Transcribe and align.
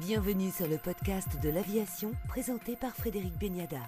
Bienvenue 0.00 0.50
sur 0.50 0.66
le 0.66 0.78
podcast 0.78 1.28
de 1.42 1.50
l'aviation 1.50 2.12
présenté 2.26 2.74
par 2.74 2.94
Frédéric 2.94 3.38
Beniada. 3.38 3.82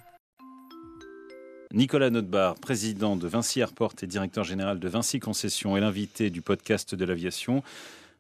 Nicolas 1.73 2.11
Notbar, 2.11 2.57
président 2.57 3.17
de 3.17 3.27
Vinci 3.27 3.61
Airport 3.61 3.95
et 4.03 4.07
directeur 4.07 4.45
général 4.45 4.79
de 4.79 4.89
Vinci 4.91 5.21
Concessions, 5.21 5.75
est 5.75 5.81
l'invité 5.81 6.29
du 6.29 6.43
podcast 6.43 6.95
de 6.95 7.05
l'aviation. 7.07 7.63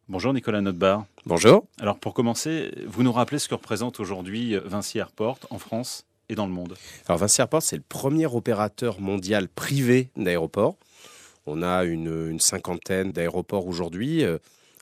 Bonjour 0.09 0.33
Nicolas 0.33 0.63
Notbar. 0.63 1.05
Bonjour. 1.27 1.67
Alors 1.81 1.99
pour 1.99 2.14
commencer, 2.14 2.73
vous 2.86 3.02
nous 3.02 3.12
rappelez 3.12 3.39
ce 3.39 3.46
que 3.46 3.55
représente 3.55 4.00
aujourd'hui 4.00 4.56
Vinci 4.64 4.96
Airport 4.96 5.40
en 5.50 5.59
France 5.59 6.06
et 6.30 6.34
dans 6.34 6.46
le 6.46 6.52
monde 6.52 6.77
Alors 7.09 7.18
Vinci 7.18 7.43
Airport, 7.43 7.62
c'est 7.62 7.77
le 7.77 7.84
premier 7.86 8.24
opérateur 8.24 9.02
mondial 9.02 9.48
privé 9.48 10.09
d'aéroports. 10.16 10.79
On 11.45 11.62
a 11.62 11.84
une, 11.84 12.30
une 12.30 12.40
cinquantaine 12.40 13.12
d'aéroports 13.12 13.66
aujourd'hui. 13.66 14.24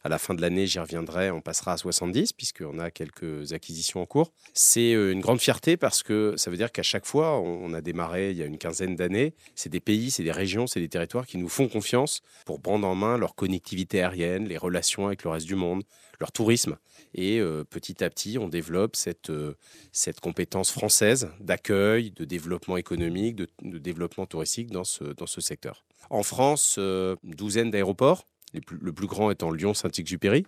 À 0.03 0.09
la 0.09 0.19
fin 0.19 0.33
de 0.33 0.41
l'année, 0.41 0.67
j'y 0.67 0.79
reviendrai, 0.79 1.31
on 1.31 1.43
passera 1.43 1.75
à 1.75 1.77
70 1.77 2.33
puisqu'on 2.33 2.79
a 2.79 2.91
quelques 2.91 3.53
acquisitions 3.53 4.01
en 4.01 4.07
cours. 4.07 4.33
C'est 4.55 4.95
euh, 4.95 5.13
une 5.13 5.21
grande 5.21 5.41
fierté 5.41 5.77
parce 5.77 6.03
que 6.03 6.33
ça 6.39 6.51
veut 6.51 6.57
dire 6.57 6.73
qu'à 6.73 6.83
chaque 6.83 7.05
fois, 7.05 7.39
on 7.39 7.75
a 7.75 7.83
démarré 7.83 8.31
il 8.31 8.39
y 8.39 8.43
a 8.43 8.47
une 8.47 8.57
quinzaine 8.57 8.97
d'années, 8.97 9.35
c'est 9.55 9.69
des 9.69 9.81
pays, 9.81 10.11
c'est 10.11 10.23
des 10.23 10.33
régions, 10.33 10.67
c'est 10.67 10.81
des 10.81 10.89
territoires 10.89 11.27
qui 11.27 11.37
nous 11.37 11.51
font 11.51 11.69
confiance 11.69 12.23
pour 12.47 12.63
prendre 12.63 12.89
en 12.89 12.95
main 12.95 13.19
leur 13.19 13.35
connectivité 13.35 14.01
aérienne, 14.01 14.49
les 14.49 14.57
relations 14.57 15.07
avec 15.07 15.23
le 15.23 15.31
reste 15.31 15.47
du 15.47 15.55
monde, 15.55 15.83
leur 16.19 16.33
tourisme. 16.33 16.79
Et 17.13 17.39
euh, 17.39 17.65
petit 17.65 18.03
à 18.03 18.09
petit, 18.09 18.39
on 18.39 18.49
développe 18.49 18.97
cette, 18.97 19.29
euh, 19.29 19.55
cette 19.93 20.21
compétence 20.21 20.71
française 20.71 21.29
d'accueil, 21.41 22.11
de 22.11 22.25
développement 22.25 22.79
économique, 22.79 23.37
de, 23.37 23.49
développement 23.79 24.25
touristique 24.25 24.71
dans 24.71 24.85
ce, 24.85 25.05
dans 25.05 25.27
ce 25.27 25.43
secteur. 25.43 25.85
En 26.09 26.23
France, 26.23 26.79
une 26.79 27.35
douzaine 27.35 27.71
d'aéroports 27.71 28.25
le 28.53 28.93
plus 28.93 29.07
grand 29.07 29.31
étant 29.31 29.51
Lyon-Saint-Exupéry, 29.51 30.45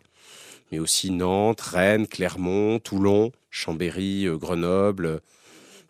mais 0.71 0.79
aussi 0.79 1.11
Nantes, 1.11 1.61
Rennes, 1.61 2.07
Clermont, 2.07 2.79
Toulon, 2.79 3.31
Chambéry, 3.51 4.27
euh, 4.27 4.37
Grenoble. 4.37 5.07
Euh, 5.07 5.19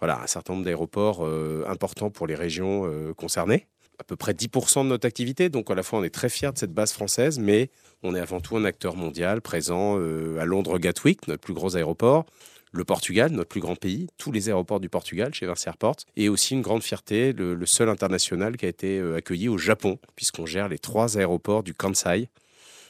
voilà, 0.00 0.20
un 0.20 0.26
certain 0.26 0.54
nombre 0.54 0.64
d'aéroports 0.64 1.24
euh, 1.24 1.64
importants 1.68 2.10
pour 2.10 2.26
les 2.26 2.34
régions 2.34 2.90
concernées. 3.16 3.68
À 4.00 4.04
peu 4.04 4.16
près 4.16 4.32
10% 4.32 4.82
de 4.82 4.88
notre 4.88 5.06
activité, 5.06 5.48
donc 5.48 5.70
à 5.70 5.76
la 5.76 5.84
fois 5.84 6.00
on 6.00 6.02
est 6.02 6.10
très 6.10 6.28
fiers 6.28 6.50
de 6.50 6.58
cette 6.58 6.72
base 6.72 6.92
française, 6.92 7.38
mais 7.38 7.70
on 8.02 8.16
est 8.16 8.20
avant 8.20 8.40
tout 8.40 8.56
un 8.56 8.64
acteur 8.64 8.96
mondial 8.96 9.40
présent 9.40 9.96
à 9.96 10.44
Londres 10.44 10.78
Gatwick, 10.78 11.28
notre 11.28 11.40
plus 11.40 11.54
gros 11.54 11.76
aéroport, 11.76 12.26
le 12.72 12.84
Portugal, 12.84 13.30
notre 13.32 13.48
plus 13.48 13.60
grand 13.60 13.76
pays, 13.76 14.08
tous 14.16 14.32
les 14.32 14.48
aéroports 14.48 14.80
du 14.80 14.88
Portugal 14.88 15.32
chez 15.34 15.46
Vinci 15.46 15.68
Airport, 15.68 15.96
et 16.16 16.28
aussi 16.28 16.54
une 16.54 16.62
grande 16.62 16.82
fierté, 16.82 17.32
le, 17.32 17.66
seul 17.66 17.88
international 17.88 18.56
qui 18.56 18.66
a 18.66 18.68
été 18.68 18.98
euh, 18.98 19.16
accueilli 19.16 19.48
au 19.48 19.58
Japon, 19.58 19.98
puisqu'on 20.16 20.46
gère 20.46 20.68
les 20.68 20.78
trois 20.78 21.18
aéroports 21.18 21.62
du 21.62 21.74
Kansai, 21.74 22.28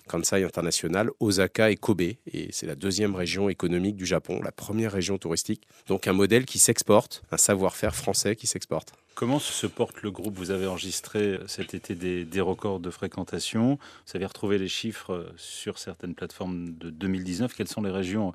Kansai 0.09 0.45
International, 0.45 1.11
Osaka 1.21 1.71
et 1.71 1.77
Kobe. 1.77 2.03
Et 2.03 2.49
c'est 2.51 2.67
la 2.67 2.75
deuxième 2.75 3.15
région 3.15 3.49
économique 3.49 3.97
du 3.97 4.07
Japon, 4.07 4.41
la 4.43 4.53
première 4.53 4.93
région 4.93 5.19
touristique. 5.19 5.63
Donc 5.87 6.07
un 6.07 6.13
modèle 6.13 6.45
qui 6.45 6.59
s'exporte, 6.59 7.23
un 7.31 7.37
savoir-faire 7.37 7.95
français 7.95 8.37
qui 8.37 8.47
s'exporte. 8.47 8.93
Comment 9.15 9.39
se 9.39 9.67
porte 9.67 10.03
le 10.03 10.11
groupe? 10.11 10.37
Vous 10.39 10.51
avez 10.51 10.67
enregistré 10.67 11.39
cet 11.47 11.75
été 11.75 11.95
des, 11.95 12.25
des, 12.25 12.41
records 12.41 12.81
de 12.81 12.91
fréquentation. 12.91 13.79
Vous 14.07 14.13
avez 14.17 14.25
retrouvé 14.25 14.59
les 14.59 14.69
chiffres 14.69 15.33
sur 15.37 15.79
certaines 15.79 16.15
plateformes 16.15 16.75
de 16.79 16.89
2019. 16.89 17.55
Quelles 17.55 17.69
sont 17.69 17.83
les 17.83 17.91
régions 17.91 18.33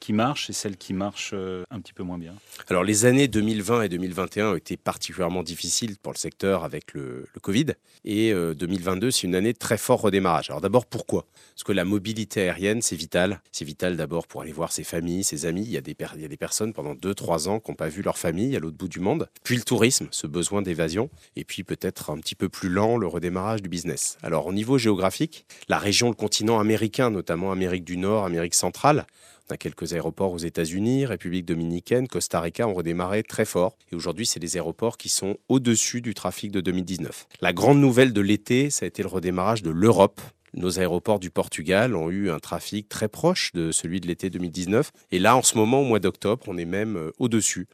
qui 0.00 0.12
marche 0.12 0.50
et 0.50 0.52
celles 0.52 0.76
qui 0.76 0.92
marchent 0.92 1.32
euh, 1.34 1.64
un 1.70 1.80
petit 1.80 1.92
peu 1.92 2.02
moins 2.02 2.18
bien 2.18 2.34
Alors 2.68 2.84
les 2.84 3.04
années 3.04 3.28
2020 3.28 3.82
et 3.82 3.88
2021 3.88 4.52
ont 4.52 4.56
été 4.56 4.76
particulièrement 4.76 5.42
difficiles 5.42 5.96
pour 5.98 6.12
le 6.12 6.18
secteur 6.18 6.64
avec 6.64 6.94
le, 6.94 7.26
Covid 7.42 7.66
et 8.04 8.32
2022 8.32 9.06
euh, 9.06 9.10
c'est 9.10 9.26
une 9.26 9.34
année 9.34 9.52
de 9.52 9.58
très 9.58 9.78
fort 9.78 10.00
redémarrage. 10.00 10.50
Alors 10.50 10.60
d'abord 10.60 10.86
pourquoi? 10.86 11.26
Parce 11.54 11.64
que 11.64 11.72
la 11.72 11.84
mobilité 11.84 12.42
aérienne 12.42 12.82
c'est 12.82 12.96
vital. 12.96 13.40
C'est 13.52 13.64
vital 13.64 13.96
d'abord 13.96 14.26
pour 14.26 14.42
aller 14.42 14.52
voir 14.52 14.72
ses 14.72 14.84
familles, 14.84 15.24
ses 15.24 15.46
amis. 15.46 15.62
Il 15.62 15.70
y 15.70 15.76
a 15.76 15.80
des, 15.80 15.96
il 16.14 16.22
y 16.22 16.24
a 16.24 16.28
des 16.28 16.36
personnes 16.36 16.72
pendant 16.72 16.94
2-3 16.94 17.48
ans 17.48 17.60
qui 17.60 17.70
n'ont 17.70 17.76
pas 17.76 17.88
vu 17.88 18.02
leur 18.02 18.18
famille 18.18 18.56
à 18.56 18.60
l'autre 18.60 18.76
bout 18.76 18.88
du 18.88 19.00
monde. 19.00 19.28
Puis 19.44 19.56
le 19.56 19.62
tourisme, 19.62 20.08
ce 20.10 20.26
besoin 20.26 20.62
d'évasion 20.62 21.10
et 21.36 21.44
puis 21.44 21.64
peut-être 21.64 22.10
un 22.10 22.18
petit 22.18 22.34
peu 22.34 22.48
plus 22.48 22.68
lent 22.68 22.96
le 22.96 23.06
redémarrage 23.06 23.62
du 23.62 23.68
business. 23.68 24.18
Alors 24.22 24.46
au 24.46 24.52
niveau 24.52 24.78
géographique, 24.78 25.46
la 25.68 25.78
région, 25.78 26.08
le 26.08 26.14
continent 26.14 26.58
américain, 26.58 27.10
notamment 27.10 27.52
Amérique 27.52 27.84
du 27.84 27.96
Nord, 27.96 28.24
Amérique 28.24 28.54
centrale, 28.54 29.06
quelques 29.56 29.94
aéroports 29.94 30.32
aux 30.32 30.38
États-Unis, 30.38 31.06
République 31.06 31.46
dominicaine, 31.46 32.08
Costa 32.08 32.40
Rica 32.40 32.66
ont 32.68 32.74
redémarré 32.74 33.22
très 33.22 33.44
fort. 33.44 33.76
Et 33.90 33.94
aujourd'hui, 33.94 34.26
c'est 34.26 34.40
les 34.40 34.56
aéroports 34.56 34.98
qui 34.98 35.08
sont 35.08 35.36
au-dessus 35.48 36.00
du 36.00 36.14
trafic 36.14 36.52
de 36.52 36.60
2019. 36.60 37.26
La 37.40 37.52
grande 37.52 37.80
nouvelle 37.80 38.12
de 38.12 38.20
l'été, 38.20 38.70
ça 38.70 38.84
a 38.84 38.88
été 38.88 39.02
le 39.02 39.08
redémarrage 39.08 39.62
de 39.62 39.70
l'Europe. 39.70 40.20
Nos 40.54 40.78
aéroports 40.78 41.20
du 41.20 41.30
Portugal 41.30 41.94
ont 41.94 42.10
eu 42.10 42.30
un 42.30 42.38
trafic 42.38 42.88
très 42.88 43.08
proche 43.08 43.52
de 43.52 43.70
celui 43.70 44.00
de 44.00 44.06
l'été 44.06 44.30
2019. 44.30 44.92
Et 45.12 45.18
là, 45.18 45.36
en 45.36 45.42
ce 45.42 45.56
moment, 45.56 45.80
au 45.80 45.84
mois 45.84 46.00
d'octobre, 46.00 46.44
on 46.48 46.56
est 46.56 46.64
même 46.64 46.96
euh, 46.96 47.12
au-dessus. 47.18 47.68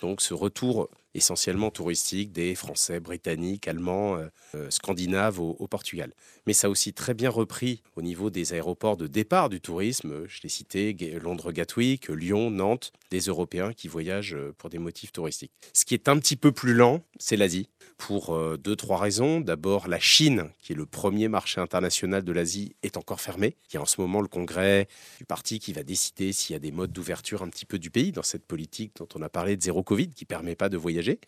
Donc 0.00 0.20
ce 0.20 0.34
retour 0.34 0.88
essentiellement 1.14 1.70
touristique 1.70 2.32
des 2.32 2.54
Français, 2.54 3.00
Britanniques, 3.00 3.68
Allemands, 3.68 4.16
euh, 4.16 4.28
euh, 4.54 4.70
Scandinaves 4.70 5.40
au, 5.40 5.66
Portugal. 5.68 6.12
Mais 6.46 6.52
ça 6.52 6.66
a 6.66 6.70
aussi 6.70 6.94
très 6.94 7.14
bien 7.14 7.30
repris 7.30 7.82
au 7.96 8.02
niveau 8.02 8.30
des 8.30 8.54
aéroports 8.54 8.96
de 8.96 9.06
départ 9.06 9.48
du 9.48 9.60
tourisme. 9.60 10.26
Je 10.26 10.40
l'ai 10.42 10.48
cité, 10.48 10.94
Londres 11.22 11.52
Gatwick, 11.52 12.08
Lyon, 12.08 12.50
Nantes, 12.50 12.92
des 13.10 13.20
Européens 13.20 13.72
qui 13.72 13.88
voyagent 13.88 14.34
euh, 14.34 14.54
pour 14.56 14.70
des 14.70 14.78
motifs 14.78 15.12
touristiques. 15.12 15.52
Ce 15.72 15.84
qui 15.84 15.94
est 15.94 16.08
un 16.08 16.18
petit 16.18 16.36
peu 16.36 16.52
plus 16.52 16.74
lent, 16.74 17.02
c'est 17.18 17.36
l'Asie 17.36 17.68
pour 17.96 18.34
euh, 18.34 18.56
deux, 18.56 18.76
trois 18.76 18.98
raisons. 18.98 19.40
D'abord, 19.40 19.88
la 19.88 19.98
Chine, 19.98 20.50
qui 20.60 20.72
est 20.72 20.76
le 20.76 20.86
premier 20.86 21.28
marché 21.28 21.60
international 21.60 22.22
de 22.22 22.32
l'Asie, 22.32 22.74
est 22.82 22.96
encore 22.96 23.20
fermée. 23.20 23.56
Il 23.70 23.74
y 23.74 23.76
a 23.76 23.82
en 23.82 23.86
ce 23.86 24.00
moment 24.00 24.20
le 24.20 24.28
congrès 24.28 24.88
du 25.18 25.24
parti 25.24 25.58
qui 25.58 25.72
va 25.72 25.82
décider 25.82 26.32
s'il 26.32 26.54
y 26.54 26.56
a 26.56 26.60
des 26.60 26.72
modes 26.72 26.92
d'ouverture 26.92 27.42
un 27.42 27.48
petit 27.48 27.66
peu 27.66 27.78
du 27.78 27.90
pays 27.90 28.12
dans 28.12 28.22
cette 28.22 28.44
politique 28.44 28.92
dont 28.96 29.08
on 29.14 29.22
a 29.22 29.28
parlé 29.28 29.56
de 29.56 29.62
zéro 29.62 29.82
Covid, 29.82 30.10
qui 30.10 30.24
permet 30.24 30.54
pas 30.54 30.68
de 30.68 30.76
voyager. 30.76 31.20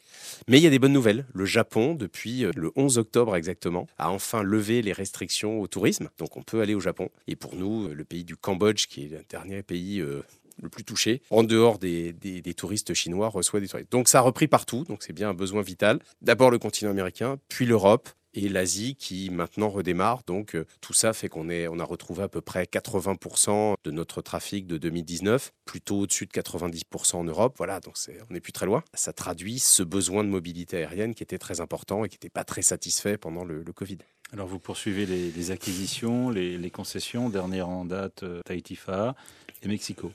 Mais 0.49 0.59
il 0.59 0.63
y 0.63 0.67
a 0.67 0.71
des 0.71 0.79
bonnes 0.79 0.93
nouvelles. 0.93 1.27
Le 1.33 1.45
Japon, 1.45 1.95
depuis 1.95 2.45
euh, 2.45 2.53
le 2.57 2.71
11 2.77 2.99
octobre 2.99 3.37
exactement, 3.37 3.87
a 3.99 4.11
enfin 4.11 4.43
levé 4.43 4.83
les 4.83 4.93
restrictions 4.93 5.61
au 5.61 5.67
tourisme. 5.67 6.11
Donc 6.19 6.37
on 6.37 6.43
peut 6.43 6.61
aller 6.61 6.75
au 6.75 6.81
Japon. 6.81 7.09
Et 7.27 7.37
pour 7.37 7.57
nous, 7.57 7.89
le 7.89 8.05
pays 8.05 8.25
du 8.25 8.37
Cambodge, 8.37 8.87
qui 8.87 9.05
est 9.05 9.09
le 9.09 9.25
dernier 9.29 9.63
pays 9.63 10.01
euh, 10.01 10.23
le 10.63 10.69
plus 10.69 10.85
touché, 10.85 11.23
en 11.31 11.43
dehors 11.43 11.79
des, 11.79 12.15
touristes 12.57 12.95
chinois, 12.95 13.29
reçoit 13.29 13.61
des 13.61 13.69
touristes. 13.69 13.91
Donc 13.91 14.09
ça 14.09 14.19
a 14.19 14.23
repris 14.23 14.49
partout, 14.49 14.85
donc 14.85 15.03
c'est 15.03 15.13
bien 15.13 15.31
un 15.31 15.35
besoin 15.35 15.63
vital. 15.63 16.01
D'abord 16.23 16.51
le 16.51 16.59
continent 16.59 16.91
américain, 16.91 17.39
puis 17.49 17.67
l'Europe, 17.67 18.09
et 18.35 18.49
l'Asie 18.49 18.97
qui 18.97 19.31
maintenant 19.31 19.69
redémarre. 19.69 20.23
Donc 20.27 20.55
euh, 20.55 20.67
tout 20.81 20.93
ça 20.93 21.13
fait 21.13 21.29
qu'on 21.29 21.49
on 21.51 21.79
a 21.79 21.85
retrouvé 21.85 22.23
à 22.23 22.29
peu 22.29 22.41
près 22.41 22.65
80% 22.65 23.75
de 23.83 23.91
notre 23.91 24.23
trafic 24.23 24.67
de 24.67 24.79
2019, 24.79 25.53
plutôt 25.65 26.01
au-dessus 26.01 26.27
de 26.27 26.31
90% 26.31 27.17
en 27.17 27.25
Europe. 27.25 27.55
Voilà, 27.59 27.81
donc 27.81 27.97
on 28.29 28.33
n'est 28.33 28.41
plus 28.41 28.53
très 28.53 28.67
loin. 28.67 28.83
Ça 28.95 29.13
traduit 29.13 29.59
ce 29.59 29.83
besoin 29.83 30.25
de 30.25 30.29
mobilité 30.29 30.77
aérienne 30.79 31.15
qui 31.15 31.23
était 31.23 31.39
très 31.39 31.61
important 31.61 32.05
et 32.05 32.09
qui 32.09 32.17
n'était 32.17 32.31
pas 32.31 32.45
très 32.45 32.63
satisfait 32.63 33.17
pendant 33.19 33.45
le, 33.45 33.65
Covid. 33.75 33.99
Alors 34.33 34.49
vous 34.49 34.59
poursuivez 34.59 35.07
les, 35.07 35.51
acquisitions, 35.53 36.29
les, 36.31 36.71
concessions, 36.71 37.31
dernière 37.31 37.69
en 37.69 37.85
date, 37.85 38.25
euh, 38.25 38.41
Tahitifa 38.45 39.15
et 39.63 39.69
Mexico 39.69 40.13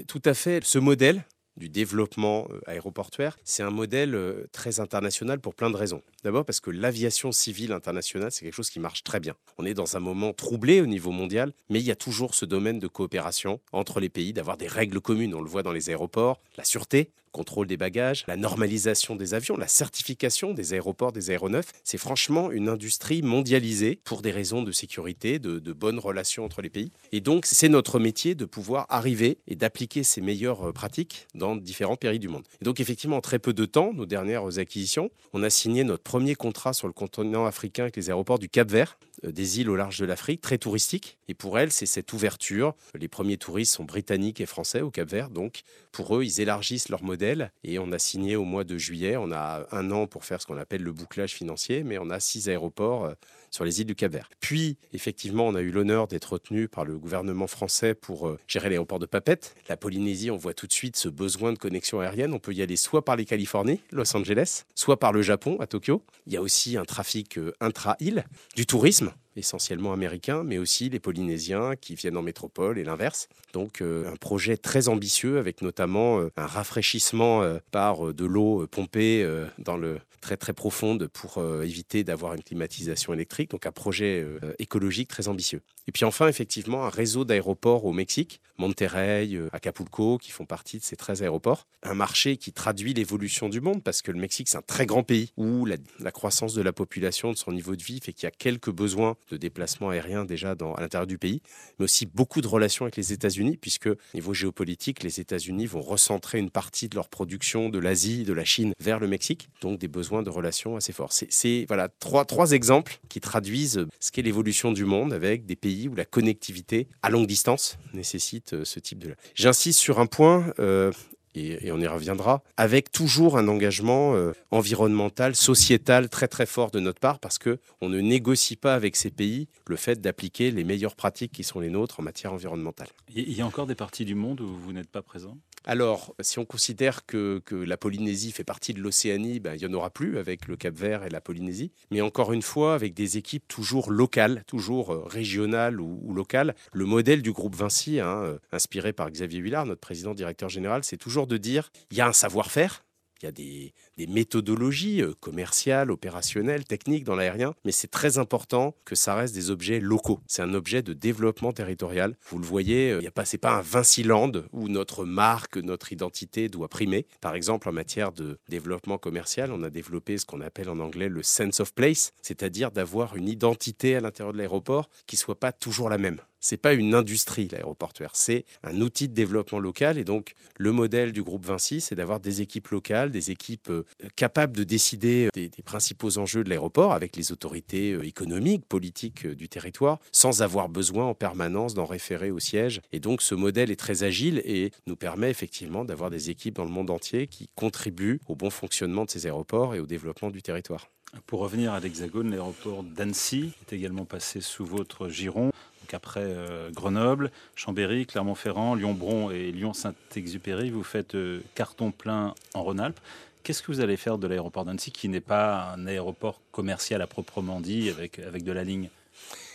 tout 0.00 0.22
à 0.24 0.34
fait. 0.34 0.64
Ce 0.64 0.78
modèle 0.78 1.24
du 1.56 1.68
développement 1.68 2.48
euh, 2.50 2.60
aéroportuaire, 2.66 3.36
c'est 3.44 3.62
un 3.62 3.70
modèle 3.70 4.14
euh, 4.14 4.46
très 4.52 4.80
international 4.80 5.40
pour 5.40 5.54
plein 5.54 5.70
de 5.70 5.76
raisons. 5.76 6.02
D'abord 6.24 6.44
parce 6.44 6.60
que 6.60 6.70
l'aviation 6.70 7.30
civile 7.30 7.72
internationale, 7.72 8.32
c'est 8.32 8.44
quelque 8.44 8.54
chose 8.54 8.70
qui 8.70 8.80
marche 8.80 9.04
très 9.04 9.20
bien. 9.20 9.34
On 9.58 9.66
est 9.66 9.74
dans 9.74 9.96
un 9.96 10.00
moment 10.00 10.32
troublé 10.32 10.80
au 10.80 10.86
niveau 10.86 11.10
mondial, 11.10 11.52
mais 11.68 11.80
il 11.80 11.86
y 11.86 11.90
a 11.90 11.96
toujours 11.96 12.34
ce 12.34 12.44
domaine 12.44 12.78
de 12.78 12.86
coopération 12.86 13.60
entre 13.72 14.00
les 14.00 14.08
pays, 14.08 14.32
d'avoir 14.32 14.56
des 14.56 14.68
règles 14.68 15.00
communes. 15.00 15.34
On 15.34 15.42
le 15.42 15.50
voit 15.50 15.62
dans 15.62 15.72
les 15.72 15.90
aéroports, 15.90 16.40
la 16.56 16.64
sûreté, 16.64 17.10
contrôle 17.32 17.66
des 17.66 17.76
bagages, 17.76 18.24
la 18.28 18.36
normalisation 18.36 19.16
des 19.16 19.34
avions, 19.34 19.56
la 19.56 19.66
certification 19.66 20.52
des 20.54 20.74
aéroports, 20.74 21.12
des 21.12 21.30
aéronefs. 21.30 21.72
C'est 21.82 21.98
franchement 21.98 22.52
une 22.52 22.68
industrie 22.68 23.22
mondialisée 23.22 23.98
pour 24.04 24.22
des 24.22 24.30
raisons 24.30 24.62
de 24.62 24.70
sécurité, 24.70 25.38
de, 25.38 25.72
bonnes 25.72 25.98
relations 25.98 26.44
entre 26.44 26.62
les 26.62 26.70
pays. 26.70 26.92
Et 27.12 27.20
donc, 27.20 27.46
c'est 27.46 27.70
notre 27.70 27.98
métier 27.98 28.34
de 28.34 28.44
pouvoir 28.44 28.86
arriver 28.90 29.38
et 29.48 29.56
d'appliquer 29.56 30.02
ces 30.02 30.20
meilleures 30.20 30.68
euh, 30.68 30.72
pratiques 30.72 31.26
dans 31.34 31.56
différents 31.56 31.96
pays 31.96 32.18
du 32.18 32.28
monde. 32.28 32.44
Et 32.60 32.64
donc, 32.64 32.78
effectivement, 32.78 33.16
en 33.16 33.20
très 33.22 33.38
peu 33.38 33.54
de 33.54 33.64
temps, 33.64 33.92
nos 33.94 34.06
dernières 34.06 34.58
acquisitions, 34.58 35.10
on 35.32 35.42
a 35.42 35.48
signé 35.50 35.82
notre 35.82 36.02
premier 36.02 36.34
contrat 36.34 36.74
sur 36.74 36.86
le 36.86 36.92
continent 36.92 37.46
africain 37.46 37.84
avec 37.84 37.96
les 37.96 38.10
aéroports 38.10 38.38
du 38.38 38.50
Cap 38.50 38.70
Vert, 38.70 38.98
euh, 39.24 39.32
des 39.32 39.60
îles 39.60 39.70
au 39.70 39.76
large 39.76 39.98
de 39.98 40.04
l'Afrique, 40.04 40.42
très 40.42 40.58
touristique. 40.58 41.16
Et 41.28 41.34
pour 41.34 41.58
elles, 41.58 41.72
c'est 41.72 41.86
cette 41.86 42.12
ouverture. 42.12 42.74
Les 42.94 43.08
premiers 43.08 43.38
touristes 43.38 43.74
sont 43.74 43.84
britanniques 43.84 44.40
et 44.40 44.46
français 44.46 44.82
au 44.82 44.90
Cap 44.90 45.08
Vert. 45.08 45.30
Donc, 45.30 45.62
pour 45.90 46.16
eux, 46.16 46.24
ils 46.24 46.40
élargissent 46.40 46.90
leur 46.90 47.02
modèle 47.02 47.21
et 47.64 47.78
on 47.78 47.92
a 47.92 47.98
signé 47.98 48.36
au 48.36 48.44
mois 48.44 48.64
de 48.64 48.76
juillet. 48.78 49.16
On 49.16 49.30
a 49.32 49.66
un 49.70 49.90
an 49.90 50.06
pour 50.06 50.24
faire 50.24 50.40
ce 50.40 50.46
qu'on 50.46 50.58
appelle 50.58 50.82
le 50.82 50.92
bouclage 50.92 51.34
financier, 51.34 51.84
mais 51.84 51.98
on 51.98 52.10
a 52.10 52.20
six 52.20 52.48
aéroports 52.48 53.04
euh, 53.04 53.14
sur 53.50 53.64
les 53.64 53.80
îles 53.80 53.86
du 53.86 53.94
Cap-Vert. 53.94 54.28
Puis, 54.40 54.76
effectivement, 54.92 55.46
on 55.46 55.54
a 55.54 55.60
eu 55.60 55.70
l'honneur 55.70 56.08
d'être 56.08 56.32
retenu 56.32 56.68
par 56.68 56.84
le 56.84 56.98
gouvernement 56.98 57.46
français 57.46 57.94
pour 57.94 58.28
euh, 58.28 58.38
gérer 58.48 58.68
l'aéroport 58.70 58.98
de 58.98 59.06
Papette. 59.06 59.54
La 59.68 59.76
Polynésie, 59.76 60.30
on 60.30 60.36
voit 60.36 60.54
tout 60.54 60.66
de 60.66 60.72
suite 60.72 60.96
ce 60.96 61.08
besoin 61.08 61.52
de 61.52 61.58
connexion 61.58 62.00
aérienne. 62.00 62.32
On 62.32 62.38
peut 62.38 62.52
y 62.52 62.62
aller 62.62 62.76
soit 62.76 63.04
par 63.04 63.16
les 63.16 63.24
Californies, 63.24 63.80
Los 63.92 64.16
Angeles, 64.16 64.64
soit 64.74 64.98
par 64.98 65.12
le 65.12 65.22
Japon, 65.22 65.56
à 65.60 65.66
Tokyo. 65.66 66.02
Il 66.26 66.32
y 66.32 66.36
a 66.36 66.42
aussi 66.42 66.76
un 66.76 66.84
trafic 66.84 67.38
euh, 67.38 67.52
intra-île, 67.60 68.24
du 68.56 68.66
tourisme 68.66 69.12
essentiellement 69.36 69.92
américains, 69.92 70.42
mais 70.44 70.58
aussi 70.58 70.88
les 70.88 71.00
Polynésiens 71.00 71.76
qui 71.76 71.94
viennent 71.94 72.16
en 72.16 72.22
métropole 72.22 72.78
et 72.78 72.84
l'inverse. 72.84 73.28
Donc 73.52 73.82
un 73.82 74.16
projet 74.16 74.56
très 74.56 74.88
ambitieux 74.88 75.38
avec 75.38 75.62
notamment 75.62 76.20
un 76.36 76.46
rafraîchissement 76.46 77.42
par 77.70 78.14
de 78.14 78.24
l'eau 78.24 78.66
pompée 78.66 79.26
dans 79.58 79.76
le 79.76 79.98
très 80.20 80.36
très 80.36 80.52
profonde 80.52 81.08
pour 81.08 81.42
éviter 81.62 82.04
d'avoir 82.04 82.34
une 82.34 82.42
climatisation 82.42 83.12
électrique. 83.12 83.50
Donc 83.50 83.66
un 83.66 83.72
projet 83.72 84.26
écologique 84.58 85.08
très 85.08 85.28
ambitieux. 85.28 85.60
Et 85.88 85.92
puis 85.92 86.04
enfin, 86.04 86.28
effectivement, 86.28 86.86
un 86.86 86.90
réseau 86.90 87.24
d'aéroports 87.24 87.84
au 87.84 87.92
Mexique, 87.92 88.40
Monterrey, 88.58 89.30
Acapulco, 89.52 90.18
qui 90.18 90.30
font 90.30 90.46
partie 90.46 90.78
de 90.78 90.84
ces 90.84 90.96
13 90.96 91.22
aéroports. 91.22 91.66
Un 91.82 91.94
marché 91.94 92.36
qui 92.36 92.52
traduit 92.52 92.94
l'évolution 92.94 93.48
du 93.48 93.60
monde, 93.60 93.82
parce 93.82 94.02
que 94.02 94.12
le 94.12 94.18
Mexique, 94.18 94.48
c'est 94.48 94.56
un 94.56 94.62
très 94.62 94.86
grand 94.86 95.02
pays 95.02 95.32
où 95.36 95.66
la, 95.66 96.10
croissance 96.12 96.54
de 96.54 96.62
la 96.62 96.72
population, 96.72 97.32
de 97.32 97.36
son 97.36 97.52
niveau 97.52 97.74
de 97.74 97.82
vie, 97.82 98.00
fait 98.00 98.12
qu'il 98.12 98.24
y 98.24 98.28
a 98.28 98.30
quelques 98.30 98.70
besoins 98.70 99.16
de 99.30 99.36
déplacement 99.36 99.90
aérien 99.90 100.24
déjà 100.24 100.54
dans, 100.54 100.74
à 100.74 100.80
l'intérieur 100.80 101.06
du 101.06 101.18
pays, 101.18 101.42
mais 101.78 101.84
aussi 101.84 102.06
beaucoup 102.06 102.40
de 102.40 102.48
relations 102.48 102.84
avec 102.84 102.96
les 102.96 103.12
États-Unis, 103.12 103.56
puisque 103.56 103.88
niveau 104.14 104.34
géopolitique, 104.34 105.02
les 105.02 105.20
États-Unis 105.20 105.66
vont 105.66 105.80
recentrer 105.80 106.38
une 106.38 106.50
partie 106.50 106.88
de 106.88 106.94
leur 106.96 107.08
production 107.08 107.68
de 107.68 107.78
l'Asie, 107.78 108.24
de 108.24 108.32
la 108.32 108.44
Chine 108.44 108.72
vers 108.80 108.98
le 108.98 109.08
Mexique, 109.08 109.48
donc 109.60 109.78
des 109.78 109.88
besoins 109.88 110.22
de 110.22 110.30
relations 110.30 110.76
assez 110.76 110.92
forts. 110.92 111.12
C'est 111.12 111.64
voilà 111.68 111.88
trois, 111.88 112.24
trois 112.24 112.52
exemples 112.52 112.98
qui 113.08 113.20
traduisent 113.20 113.86
ce 114.00 114.10
qu'est 114.12 114.22
l'évolution 114.22 114.72
du 114.72 114.84
monde 114.84 115.12
avec 115.12 115.46
des 115.46 115.56
pays 115.56 115.88
où 115.88 115.94
la 115.94 116.04
connectivité 116.04 116.88
à 117.02 117.10
longue 117.10 117.26
distance 117.26 117.78
nécessite 117.92 118.54
euh, 118.54 118.64
ce 118.64 118.80
type 118.80 118.98
de... 118.98 119.14
J'insiste 119.34 119.78
sur 119.78 120.00
un 120.00 120.06
point, 120.06 120.52
euh, 120.58 120.92
et, 121.34 121.72
on 121.72 121.80
y 121.80 121.86
reviendra, 121.86 122.42
avec 122.56 122.92
toujours 122.92 123.38
un 123.38 123.48
engagement 123.48 124.14
euh, 124.14 124.32
environnemental, 124.50 125.34
sociétal 125.34 126.08
très 126.08 126.28
très 126.28 126.46
fort 126.46 126.70
de 126.70 126.80
notre 126.80 127.00
part, 127.00 127.18
parce 127.18 127.38
que 127.38 127.58
on 127.80 127.88
ne 127.88 128.00
négocie 128.00 128.56
pas 128.56 128.74
avec 128.74 128.96
ces 128.96 129.10
pays 129.10 129.48
le 129.66 129.76
fait 129.76 130.00
d'appliquer 130.00 130.50
les 130.50 130.64
meilleures 130.64 130.96
pratiques 130.96 131.32
qui 131.32 131.44
sont 131.44 131.60
les 131.60 131.70
nôtres 131.70 132.00
en 132.00 132.02
matière 132.02 132.32
environnementale. 132.32 132.88
Il 133.14 133.32
y 133.32 133.40
a 133.40 133.46
encore 133.46 133.66
des 133.66 133.74
parties 133.74 134.04
du 134.04 134.14
monde 134.14 134.40
où 134.40 134.46
vous 134.46 134.72
n'êtes 134.72 134.90
pas 134.90 135.02
présent? 135.02 135.36
Alors, 135.64 136.14
si 136.20 136.38
on 136.38 136.44
considère 136.44 137.06
que, 137.06 137.42
la 137.52 137.76
Polynésie 137.76 138.32
fait 138.32 138.44
partie 138.44 138.74
de 138.74 138.80
l'Océanie, 138.80 139.40
ben, 139.40 139.54
il 139.54 139.58
n'y 139.58 139.72
en 139.72 139.76
aura 139.76 139.90
plus 139.90 140.18
avec 140.18 140.48
le 140.48 140.56
Cap 140.56 140.74
Vert 140.74 141.04
et 141.04 141.10
la 141.10 141.20
Polynésie. 141.20 141.72
Mais 141.90 142.00
encore 142.00 142.32
une 142.32 142.42
fois, 142.42 142.74
avec 142.74 142.94
des 142.94 143.16
équipes 143.16 143.46
toujours 143.46 143.90
locales, 143.90 144.42
toujours 144.46 144.92
euh, 144.92 145.04
régionales 145.04 145.80
ou, 145.80 146.12
locales. 146.12 146.54
Le 146.72 146.84
modèle 146.84 147.22
du 147.22 147.32
groupe 147.32 147.54
Vinci, 147.54 148.00
hein, 148.00 148.22
euh, 148.22 148.38
inspiré 148.50 148.92
par 148.92 149.10
Xavier 149.10 149.40
Huillard, 149.40 149.66
notre 149.66 149.80
président 149.80 150.14
directeur 150.14 150.48
général, 150.48 150.84
c'est 150.84 150.96
toujours 150.96 151.26
de 151.26 151.36
dire 151.36 151.70
il 151.90 151.96
y 151.96 152.00
a 152.00 152.08
un 152.08 152.12
savoir-faire, 152.12 152.84
il 153.22 153.26
y 153.26 153.28
a 153.28 153.32
des, 153.32 153.72
méthodologies 154.08 155.02
euh, 155.02 155.14
commerciales, 155.20 155.90
opérationnelles, 155.90 156.64
techniques 156.64 157.04
dans 157.04 157.14
l'aérien, 157.14 157.54
mais 157.64 157.72
c'est 157.72 157.90
très 157.90 158.18
important 158.18 158.74
que 158.84 158.94
ça 158.94 159.14
reste 159.14 159.34
des 159.34 159.50
objets 159.50 159.80
locaux. 159.80 160.20
C'est 160.26 160.42
un 160.42 160.54
objet 160.54 160.82
de 160.82 160.92
développement 160.92 161.52
territorial. 161.52 162.16
Vous 162.28 162.38
le 162.38 162.44
voyez, 162.44 162.92
euh, 162.92 163.00
il 163.00 163.04
y 163.04 163.08
a 163.08 163.12
pas, 163.12 163.24
c'est 163.24 163.38
pas 163.38 163.52
un 163.52 163.62
Vinci-Land 163.62 164.32
où 164.52 164.68
notre 164.68 165.04
marque, 165.04 165.56
notre 165.56 165.92
identité 165.92 166.48
doit 166.48 166.68
primer. 166.68 167.06
Par 167.20 167.34
exemple, 167.34 167.68
en 167.68 167.72
matière 167.72 168.12
de 168.12 168.38
développement 168.48 168.98
commercial, 168.98 169.52
on 169.52 169.62
a 169.62 169.70
développé 169.70 170.18
ce 170.18 170.26
qu'on 170.26 170.40
appelle 170.40 170.68
en 170.68 170.80
anglais 170.80 171.08
le 171.08 171.22
sense 171.22 171.60
of 171.60 171.74
place, 171.74 172.12
c'est-à-dire 172.22 172.70
d'avoir 172.70 173.16
une 173.16 173.28
identité 173.28 173.94
à 173.96 174.00
l'intérieur 174.00 174.32
de 174.32 174.38
l'aéroport 174.38 174.90
qui 175.06 175.16
soit 175.16 175.38
pas 175.38 175.52
toujours 175.52 175.88
la 175.88 175.98
même 175.98 176.20
c'est 176.42 176.58
pas 176.58 176.74
une 176.74 176.94
industrie 176.94 177.48
l'aéroportuaire, 177.48 178.10
c'est 178.14 178.44
un 178.62 178.80
outil 178.82 179.08
de 179.08 179.14
développement 179.14 179.60
local 179.60 179.96
et 179.96 180.04
donc 180.04 180.34
le 180.58 180.72
modèle 180.72 181.12
du 181.12 181.22
groupe 181.22 181.46
Vinci, 181.46 181.80
c'est 181.80 181.94
d'avoir 181.94 182.20
des 182.20 182.42
équipes 182.42 182.68
locales, 182.68 183.10
des 183.10 183.30
équipes 183.30 183.70
euh, 183.70 183.84
capables 184.16 184.54
de 184.54 184.64
décider 184.64 185.26
euh, 185.26 185.30
des, 185.34 185.50
principaux 185.64 186.18
enjeux 186.18 186.44
de 186.44 186.50
l'aéroport 186.50 186.92
avec 186.92 187.16
les 187.16 187.32
autorités 187.32 187.92
euh, 187.92 188.04
économiques, 188.04 188.66
politiques 188.66 189.26
du 189.26 189.48
territoire, 189.48 189.98
sans 190.10 190.42
avoir 190.42 190.68
besoin 190.68 191.06
en 191.06 191.14
permanence 191.14 191.74
d'en 191.74 191.86
référer 191.86 192.30
au 192.30 192.40
siège. 192.40 192.80
Et 192.92 193.00
donc 193.00 193.22
ce 193.22 193.34
modèle 193.34 193.70
est 193.70 193.76
très 193.76 194.02
agile 194.02 194.42
et 194.44 194.72
nous 194.86 194.96
permet 194.96 195.30
effectivement 195.30 195.84
d'avoir 195.84 196.10
des 196.10 196.30
équipes 196.30 196.56
dans 196.56 196.64
le 196.64 196.70
monde 196.70 196.90
entier 196.90 197.28
qui 197.28 197.48
contribuent 197.54 198.20
au 198.26 198.34
bon 198.34 198.50
fonctionnement 198.50 199.04
de 199.04 199.10
ces 199.10 199.26
aéroports 199.26 199.74
et 199.74 199.80
au 199.80 199.86
développement 199.86 200.30
du 200.30 200.42
territoire. 200.42 200.88
Pour 201.26 201.40
revenir 201.40 201.72
à 201.72 201.80
l'Hexagone, 201.80 202.30
l'aéroport 202.30 202.82
d'Annecy 202.82 203.52
est 203.60 203.74
également 203.74 204.06
passé 204.06 204.40
sous 204.40 204.64
votre 204.64 205.08
giron 205.08 205.52
après 205.94 206.22
euh, 206.22 206.70
Grenoble, 206.70 207.30
Chambéry, 207.54 208.06
Clermont-Ferrand, 208.06 208.74
Lyon-Bron 208.74 209.30
et 209.30 209.52
Lyon-Saint-Exupéry, 209.52 210.70
vous 210.70 210.82
faites 210.82 211.14
euh, 211.14 211.40
carton 211.54 211.90
plein 211.90 212.34
en 212.54 212.62
Rhône-Alpes. 212.62 213.00
Qu'est-ce 213.42 213.62
que 213.62 213.72
vous 213.72 213.80
allez 213.80 213.96
faire 213.96 214.18
de 214.18 214.26
l'aéroport 214.26 214.64
d'Annecy, 214.64 214.92
qui 214.92 215.08
n'est 215.08 215.20
pas 215.20 215.72
un 215.72 215.86
aéroport 215.86 216.40
commercial 216.52 217.02
à 217.02 217.06
proprement 217.06 217.60
dit, 217.60 217.90
avec, 217.90 218.18
avec 218.20 218.44
de 218.44 218.52
la 218.52 218.62
ligne? 218.62 218.88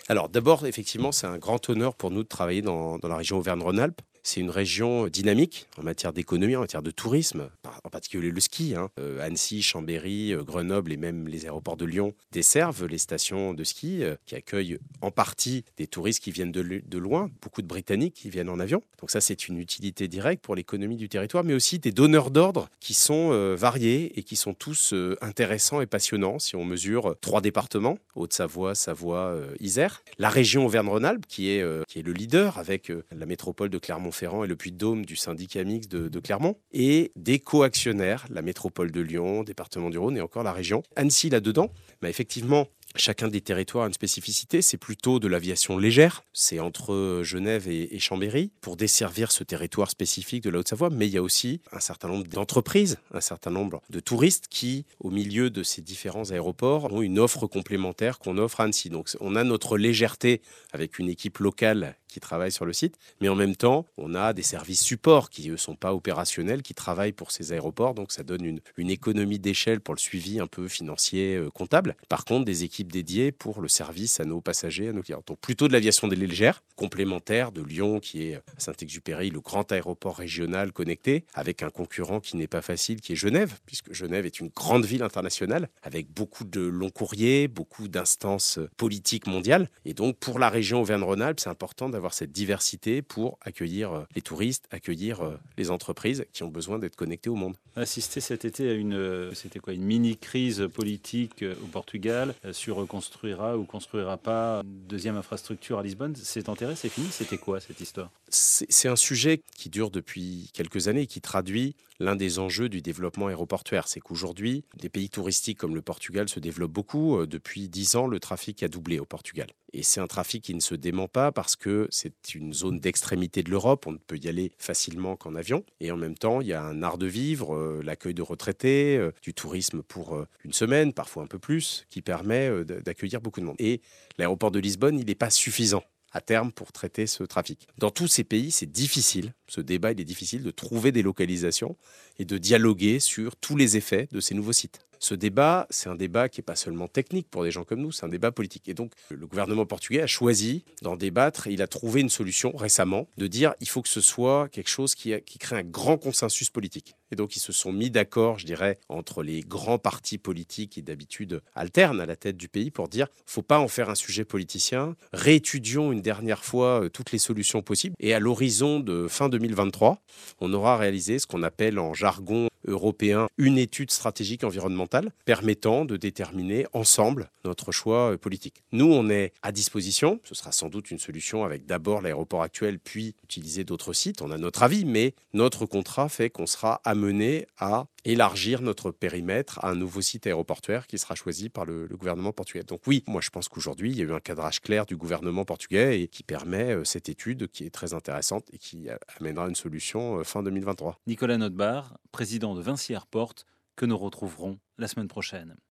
Alors 0.10 0.30
d'abord, 0.30 0.66
effectivement, 0.66 1.12
c'est 1.12 1.28
un 1.28 1.38
grand 1.38 1.70
honneur 1.70 1.94
pour 1.94 2.12
nous 2.12 2.24
de 2.24 2.28
travailler 2.28 2.62
dans, 2.62 2.98
dans 2.98 3.08
la 3.08 3.18
région 3.18 3.38
Auvergne-Rhône-Alpes. 3.38 4.02
C'est 4.28 4.42
une 4.42 4.50
région 4.50 5.08
dynamique 5.08 5.68
en 5.78 5.84
matière 5.84 6.12
d'économie, 6.12 6.58
en 6.58 6.60
matière 6.60 6.82
de 6.82 6.92
tourisme, 6.92 7.50
en 7.86 7.90
particulier 7.90 8.30
le 8.30 8.42
ski. 8.42 8.76
Hein. 8.76 8.90
Euh, 9.00 9.26
Annecy, 9.26 9.62
Chambéry, 9.62 10.34
euh, 10.34 10.44
Grenoble 10.44 10.92
et 10.92 10.98
même 10.98 11.30
les 11.30 11.46
aéroports 11.46 11.78
de 11.78 11.86
Lyon 11.86 12.14
desservent 12.34 12.88
les 12.88 12.98
stations 12.98 13.54
de 13.54 13.64
ski 13.64 14.04
euh, 14.04 14.18
qui 14.26 14.36
accueillent 14.36 14.80
en 15.00 15.12
partie 15.12 15.64
des 15.78 15.88
touristes 15.88 16.22
qui 16.22 16.32
viennent 16.32 16.52
de, 16.52 16.98
loin, 16.98 17.30
beaucoup 17.42 17.62
de 17.62 17.68
Britanniques 17.68 18.16
qui 18.16 18.30
viennent 18.30 18.50
en 18.50 18.60
avion. 18.60 18.84
Donc 19.00 19.12
ça, 19.12 19.22
c'est 19.22 19.48
une 19.48 19.60
utilité 19.60 20.10
directe 20.10 20.44
pour 20.44 20.56
l'économie 20.56 20.98
du 20.98 21.08
territoire, 21.08 21.46
mais 21.46 21.54
aussi 21.54 21.80
des 21.80 21.94
donneurs 21.94 22.30
d'ordre 22.30 22.68
qui 22.82 22.96
sont 22.96 23.30
variés 23.56 24.20
et 24.20 24.24
qui 24.24 24.36
sont 24.36 24.54
tous 24.54 24.94
intéressants 25.22 25.80
et 25.80 25.86
passionnants. 25.86 26.40
Si 26.40 26.58
on 26.58 26.66
mesure 26.66 27.16
trois 27.22 27.40
départements, 27.40 27.98
Haute-Savoie, 28.16 28.76
Savoie, 28.76 29.40
Isère, 29.62 30.04
la 30.18 30.30
région 30.30 30.66
Auvergne-Rhône-Alpes 30.66 31.26
qui 31.28 31.50
est, 31.50 31.64
qui 31.88 32.00
est 32.00 32.04
le 32.04 32.12
leader 32.12 32.58
avec 32.58 32.92
la 33.16 33.26
métropole 33.26 33.70
de 33.70 33.78
Clermont 33.78 34.12
ferrand 34.18 34.44
et 34.44 34.48
le 34.48 34.56
Puy-de-Dôme 34.56 35.06
du 35.06 35.16
syndicat 35.16 35.64
mixte 35.64 35.92
de, 35.92 36.20
Clermont, 36.20 36.58
et 36.72 37.12
des 37.16 37.40
co-actionnaires, 37.40 38.26
la 38.30 38.42
métropole 38.42 38.92
de 38.92 39.02
Lyon, 39.02 39.44
département 39.44 39.90
du 39.90 39.98
Rhône 39.98 40.18
et 40.18 40.22
encore 40.22 40.44
la 40.44 40.54
région. 40.54 40.84
Annecy 40.96 41.30
là-dedans, 41.30 41.72
mais 42.02 42.10
effectivement, 42.10 42.68
Chacun 42.98 43.28
des 43.28 43.42
territoires 43.42 43.86
a 43.86 43.88
une 43.88 43.94
spécificité. 43.94 44.62
C'est 44.62 44.78
plutôt 44.78 45.20
de 45.20 45.28
l'aviation 45.28 45.78
légère. 45.78 46.24
C'est 46.34 46.60
entre 46.60 47.22
Genève 47.24 47.68
et, 47.68 48.00
Chambéry 48.00 48.52
pour 48.62 48.76
desservir 48.76 49.32
ce 49.32 49.44
territoire 49.44 49.90
spécifique 49.90 50.44
de 50.44 50.50
la 50.50 50.60
Haute-Savoie. 50.60 50.90
Mais 50.90 51.08
il 51.08 51.14
y 51.14 51.18
a 51.18 51.22
aussi 51.22 51.62
un 51.72 51.80
certain 51.80 52.08
nombre 52.08 52.28
d'entreprises, 52.28 52.98
un 53.14 53.22
certain 53.22 53.52
nombre 53.52 53.82
de 53.90 54.00
touristes 54.00 54.48
qui, 54.50 54.86
au 55.00 55.12
milieu 55.12 55.50
de 55.50 55.64
ces 55.64 55.82
différents 55.82 56.32
aéroports, 56.32 56.92
ont 56.92 57.02
une 57.02 57.20
offre 57.20 57.48
complémentaire 57.48 58.20
qu'on 58.20 58.38
offre 58.38 58.62
à 58.62 58.64
Annecy. 58.64 58.90
Donc 58.90 59.10
on 59.20 59.36
a 59.36 59.44
notre 59.44 59.78
légèreté 59.78 60.42
avec 60.74 61.00
une 61.00 61.10
équipe 61.10 61.38
locale 61.38 61.96
qui 62.08 62.20
travaille 62.20 62.52
sur 62.52 62.66
le 62.66 62.74
site, 62.74 62.98
mais 63.22 63.30
en 63.30 63.36
même 63.36 63.56
temps, 63.56 63.86
on 63.98 64.16
a 64.16 64.34
des 64.34 64.42
services 64.42 64.82
supports 64.82 65.30
qui, 65.30 65.50
eux, 65.50 65.58
sont 65.58 65.76
pas 65.76 65.94
opérationnels, 65.94 66.62
qui 66.62 66.74
travaillent 66.74 67.12
pour 67.12 67.32
ces 67.32 67.52
aéroports, 67.52 67.94
donc 67.94 68.12
ça 68.12 68.24
donne 68.24 68.46
une, 68.46 68.62
une 68.78 68.90
économie 68.90 69.40
d'échelle 69.40 69.82
pour 69.82 69.94
le 69.94 70.00
suivi 70.00 70.40
un 70.40 70.48
peu 70.48 70.68
financier, 70.68 71.36
euh, 71.36 71.50
comptable. 71.50 71.96
Par 72.10 72.26
contre, 72.26 72.46
des 72.46 72.64
équipes 72.64 72.87
dédiées 72.88 73.32
pour 73.32 73.62
le 73.62 73.68
service 73.68 74.20
à 74.20 74.26
nos 74.26 74.42
passagers, 74.42 74.90
à 74.90 74.94
nos 74.94 75.02
clients. 75.02 75.24
Donc 75.26 75.40
plutôt 75.40 75.68
de 75.68 75.74
l'aviation 75.74 76.08
légère, 76.16 76.64
complémentaire 76.76 77.52
de 77.52 77.62
Lyon, 77.62 78.00
qui 78.00 78.24
est 78.24 78.42
Saint-Exupéry, 78.58 79.30
le 79.30 79.40
grand 79.40 79.72
aéroport 79.72 80.16
régional 80.16 80.72
connecté, 80.72 81.26
avec 81.34 81.64
un 81.64 81.70
concurrent 81.70 82.20
qui 82.20 82.38
n'est 82.38 82.48
pas 82.48 82.62
facile, 82.62 83.02
qui 83.02 83.14
est 83.14 83.16
Genève, 83.16 83.60
puisque 83.66 83.94
Genève 83.94 84.26
est 84.26 84.40
une 84.40 84.50
grande 84.50 84.86
ville 84.86 85.04
internationale, 85.04 85.70
avec 85.84 86.12
beaucoup 86.12 86.44
de 86.44 86.62
longs 86.62 86.90
courriers, 86.90 87.48
beaucoup 87.48 87.88
d'instances 87.88 88.60
politiques 88.78 89.28
mondiales. 89.28 89.70
Et 89.86 89.94
donc, 89.94 90.18
pour 90.18 90.40
la 90.40 90.50
région 90.50 90.82
Auvergne-Rhône-Alpes, 90.82 91.40
c'est 91.40 91.50
important 91.50 91.90
d'avoir 91.90 92.14
cette 92.14 92.32
diversité 92.32 93.02
pour 93.02 93.38
accueillir 93.42 93.92
euh, 93.92 94.04
les 94.16 94.22
touristes, 94.22 94.66
accueillir 94.72 95.22
euh, 95.22 95.38
les 95.58 95.72
entreprises 95.72 96.26
qui 96.34 96.44
ont 96.44 96.50
besoin 96.50 96.80
d'être 96.80 96.96
connectées 96.96 97.30
au 97.30 97.36
monde. 97.36 97.56
Assister 97.76 98.22
cet 98.22 98.46
été 98.46 98.70
à 98.70 98.74
une, 98.74 98.94
euh, 98.94 99.34
c'était 99.34 99.60
quoi, 99.60 99.74
une 99.74 99.84
mini 99.84 100.18
crise 100.18 100.68
politique 100.74 101.44
au 101.64 101.68
Portugal 101.68 102.34
sur 102.52 102.77
construira 102.86 103.58
ou 103.58 103.64
construira 103.64 104.18
pas 104.18 104.62
une 104.64 104.88
deuxième 104.88 105.16
infrastructure 105.16 105.80
à 105.80 105.84
Lisbonne. 105.84 106.16
C'est 106.16 106.50
enterré, 106.50 106.76
c'est 106.76 106.90
fini. 106.90 107.08
C'était 107.12 107.38
quoi 107.38 107.60
cette 107.60 107.80
histoire? 107.80 108.12
C'est 108.30 108.88
un 108.88 108.96
sujet 108.96 109.42
qui 109.56 109.70
dure 109.70 109.90
depuis 109.90 110.50
quelques 110.54 110.88
années 110.88 111.08
qui 111.08 111.22
traduit 111.22 111.76
l'un 112.00 112.16
des 112.16 112.40
enjeux 112.40 112.70
du 112.70 112.82
développement 112.82 113.28
aéroportuaire. 113.28 113.88
C'est 113.88 114.00
qu'aujourd'hui, 114.00 114.64
des 114.76 114.90
pays 114.90 115.10
touristiques 115.10 115.58
comme 115.58 115.76
le 115.76 115.82
Portugal 115.82 116.30
se 116.30 116.40
développent 116.40 116.72
beaucoup. 116.72 117.26
Depuis 117.26 117.70
dix 117.70 117.96
ans, 117.96 118.08
le 118.08 118.20
trafic 118.20 118.62
a 118.64 118.68
doublé 118.68 119.00
au 119.00 119.06
Portugal. 119.06 119.48
Et 119.74 119.84
c'est 119.84 120.00
un 120.00 120.08
trafic 120.08 120.44
qui 120.44 120.56
ne 120.56 120.60
se 120.60 120.76
dément 120.76 121.08
pas 121.08 121.32
parce 121.32 121.56
que 121.56 121.88
c'est 121.90 122.34
une 122.34 122.54
zone 122.54 122.80
d'extrémité 122.80 123.44
de 123.44 123.50
l'Europe. 123.50 123.86
On 123.88 123.92
ne 123.92 123.98
peut 123.98 124.18
y 124.18 124.28
aller 124.28 124.52
facilement 124.58 125.16
qu'en 125.16 125.36
avion. 125.36 125.64
Et 125.80 125.92
en 125.92 125.98
même 125.98 126.18
temps, 126.18 126.42
il 126.42 126.48
y 126.48 126.54
a 126.54 126.64
un 126.64 126.84
art 126.84 126.98
de 126.98 127.08
vivre, 127.08 127.56
euh, 127.56 127.82
l'accueil 127.84 128.14
de 128.14 128.22
retraités, 128.22 128.98
euh, 128.98 129.12
du 129.22 129.34
tourisme 129.34 129.84
pour 129.84 130.16
euh, 130.16 130.28
une 130.44 130.54
semaine, 130.54 130.94
parfois 130.94 131.24
un 131.24 131.28
peu 131.28 131.40
plus, 131.40 131.86
qui 131.90 132.02
permet 132.02 132.50
d'accueillir 132.64 133.22
beaucoup 133.22 133.40
de 133.40 133.46
monde. 133.46 133.56
Et 133.60 133.82
l'aéroport 134.18 134.52
de 134.52 134.60
Lisbonne, 134.60 135.00
il 135.00 135.06
n'est 135.06 135.16
pas 135.16 135.30
suffisant 135.30 135.84
à 136.12 136.22
terme 136.22 136.52
pour 136.52 136.72
traiter 136.72 137.06
ce 137.06 137.24
trafic. 137.24 137.68
Dans 137.78 137.92
tous 137.92 138.08
ces 138.08 138.24
pays, 138.24 138.52
c'est 138.52 138.72
difficile, 138.72 139.34
ce 139.48 139.62
débat 139.62 139.92
il 139.92 140.00
est 140.00 140.06
difficile 140.06 140.44
de 140.44 140.52
trouver 140.52 140.92
des 140.92 141.04
localisations 141.04 141.76
et 142.18 142.26
de 142.26 142.38
dialoguer 142.38 143.00
sur 143.00 143.36
tous 143.36 143.58
les 143.58 143.78
effets 143.78 144.08
de 144.12 144.20
ces 144.20 144.34
nouveaux 144.34 144.54
sites. 144.54 144.87
Ce 145.00 145.16
débat, 145.16 145.68
c'est 145.70 145.90
un 145.90 145.96
débat 145.96 146.30
qui 146.30 146.40
n'est 146.40 146.46
pas 146.46 146.56
seulement 146.56 146.88
technique 146.88 147.30
pour 147.30 147.44
des 147.44 147.52
gens 147.52 147.64
comme 147.64 147.82
nous, 147.82 147.92
c'est 147.92 148.06
un 148.06 148.10
débat 148.10 148.32
politique. 148.32 148.68
Et 148.70 148.74
donc, 148.74 148.92
le 149.10 149.28
gouvernement 149.28 149.66
portugais 149.66 150.02
a 150.02 150.08
choisi 150.08 150.64
d'en 150.82 150.96
débattre. 150.96 151.48
Il 151.48 151.62
a 151.62 151.68
trouvé 151.68 152.02
une 152.02 152.10
solution 152.10 152.56
récemment 152.56 153.08
de 153.18 153.28
dire 153.28 153.54
il 153.60 153.70
faut 153.70 153.82
que 153.82 153.90
ce 153.90 154.02
soit 154.02 154.50
quelque 154.50 154.70
chose 154.70 154.96
qui, 154.96 155.14
qui 155.26 155.38
crée 155.38 155.58
un 155.58 155.64
grand 155.64 155.98
consensus 155.98 156.50
politique. 156.50 156.96
Et 157.12 157.16
donc, 157.16 157.36
ils 157.36 157.40
se 157.40 157.54
sont 157.54 157.72
mis 157.72 157.90
d'accord, 157.90 158.40
je 158.40 158.46
dirais, 158.46 158.80
entre 158.90 159.24
les 159.24 159.42
grands 159.42 159.80
partis 159.80 160.18
politiques 160.18 160.72
qui 160.72 160.84
d'habitude 160.84 161.42
alternent 161.56 162.02
à 162.02 162.06
la 162.06 162.16
tête 162.16 162.38
du 162.38 162.50
pays 162.50 162.72
pour 162.72 162.90
dire 162.90 163.08
faut 163.26 163.42
pas 163.42 163.60
en 163.60 163.68
faire 163.68 163.90
un 163.90 163.96
sujet 163.96 164.26
politicien. 164.26 164.96
Réétudions 165.14 165.92
une 165.92 166.02
dernière 166.02 166.44
fois 166.44 166.84
euh, 166.84 166.90
toutes 166.90 167.12
les 167.12 167.20
solutions 167.20 167.62
possibles. 167.62 167.96
Et 168.00 168.14
à 168.14 168.20
l'horizon 168.20 168.80
de 168.80 169.08
fin 169.08 169.30
2023, 169.30 170.02
on 170.42 170.54
aura 170.54 170.78
réalisé 170.78 171.20
ce 171.20 171.28
qu'on 171.28 171.44
appelle 171.44 171.80
en 171.80 171.94
jargon 171.94 172.48
européen 172.68 173.28
une 173.38 173.58
étude 173.58 173.92
stratégique 173.92 174.44
environnementale 174.44 174.87
permettant 175.26 175.86
de 175.86 175.98
déterminer 175.98 176.66
ensemble 176.74 177.30
notre 177.44 177.72
choix 177.72 178.14
euh, 178.14 178.18
politique. 178.18 178.64
Nous, 178.72 178.86
on 178.86 179.10
est 179.10 179.34
à 179.42 179.52
disposition. 179.52 180.20
Ce 180.24 180.36
sera 180.36 180.52
sans 180.52 180.70
doute 180.70 180.92
une 180.92 181.00
solution 181.00 181.44
avec 181.44 181.66
d'abord 181.66 182.02
l'aéroport 182.02 182.42
actuel, 182.42 182.80
puis 182.80 183.16
utiliser 183.24 183.64
d'autres 183.64 183.94
sites. 183.94 184.22
On 184.22 184.32
a 184.32 184.38
notre 184.38 184.64
avis, 184.64 184.86
mais 184.86 185.16
notre 185.34 185.66
contrat 185.66 186.10
fait 186.10 186.30
qu'on 186.30 186.46
sera 186.46 186.82
amené 186.84 187.48
à 187.58 187.88
élargir 188.06 188.62
notre 188.62 188.92
périmètre 188.92 189.60
à 189.64 189.70
un 189.70 189.76
nouveau 189.76 190.02
site 190.02 190.28
aéroportuaire 190.28 190.88
qui 190.88 190.98
sera 190.98 191.16
choisi 191.16 191.50
par 191.50 191.66
le, 191.66 191.88
gouvernement 191.88 192.32
portugais. 192.32 192.64
Donc 192.64 192.82
oui, 192.88 193.04
moi 193.08 193.22
je 193.22 193.30
pense 193.30 193.50
qu'aujourd'hui, 193.50 193.92
il 193.92 193.98
y 193.98 194.02
a 194.02 194.06
eu 194.06 194.14
un 194.14 194.20
cadrage 194.20 194.62
clair 194.62 194.86
du 194.86 194.96
gouvernement 194.96 195.46
portugais 195.46 196.02
et 196.02 196.08
qui 196.08 196.24
permet 196.24 196.74
euh, 196.74 196.84
cette 196.84 197.10
étude 197.10 197.48
qui 197.50 197.66
est 197.66 197.70
très 197.70 197.94
intéressante 197.94 198.46
et 198.54 198.58
qui 198.58 198.90
euh, 198.90 198.98
amènera 199.20 199.48
une 199.48 199.56
solution 199.56 200.24
fin 200.24 200.44
2023. 200.44 201.00
Nicolas 201.08 201.38
Notbar, 201.38 201.98
président 202.12 202.56
de 202.56 202.62
Vinci 202.62 202.94
Airport, 202.94 203.34
que 203.78 203.86
nous 203.86 203.98
retrouverons 203.98 204.60
la 204.78 204.90
semaine 204.90 205.08
prochaine. 205.08 205.58